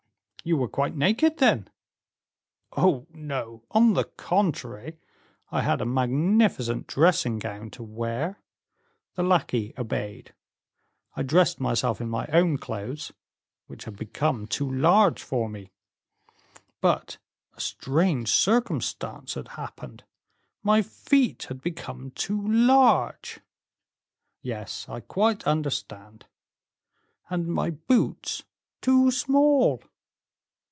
"You 0.43 0.57
were 0.57 0.67
quite 0.67 0.95
naked, 0.95 1.37
then?" 1.37 1.69
"Oh, 2.75 3.05
no! 3.13 3.61
on 3.69 3.93
the 3.93 4.05
contrary, 4.05 4.97
I 5.51 5.61
had 5.61 5.81
a 5.81 5.85
magnificent 5.85 6.87
dressing 6.87 7.37
gown 7.37 7.69
to 7.69 7.83
wear. 7.83 8.39
The 9.13 9.21
lackey 9.21 9.71
obeyed; 9.77 10.33
I 11.15 11.21
dressed 11.21 11.59
myself 11.59 12.01
in 12.01 12.09
my 12.09 12.25
own 12.33 12.57
clothes, 12.57 13.11
which 13.67 13.83
had 13.83 13.95
become 13.95 14.47
too 14.47 14.67
large 14.67 15.21
for 15.21 15.47
me; 15.47 15.69
but 16.81 17.19
a 17.53 17.61
strange 17.61 18.29
circumstance 18.31 19.35
had 19.35 19.49
happened, 19.49 20.05
my 20.63 20.81
feet 20.81 21.43
had 21.49 21.61
become 21.61 22.09
too 22.15 22.41
large." 22.47 23.41
"Yes, 24.41 24.89
I 24.89 25.01
quite 25.01 25.43
understand." 25.45 26.25
"And 27.29 27.45
my 27.45 27.69
boots 27.69 28.41
too 28.81 29.11
small." 29.11 29.83